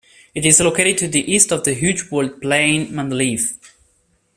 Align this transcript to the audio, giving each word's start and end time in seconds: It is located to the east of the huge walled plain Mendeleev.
It 0.33 0.47
is 0.47 0.59
located 0.59 0.97
to 0.97 1.07
the 1.09 1.31
east 1.31 1.51
of 1.51 1.63
the 1.63 1.75
huge 1.75 2.09
walled 2.09 2.41
plain 2.41 2.87
Mendeleev. 2.87 3.53